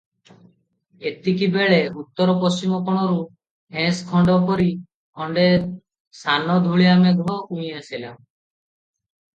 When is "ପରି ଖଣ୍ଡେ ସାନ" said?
4.49-6.59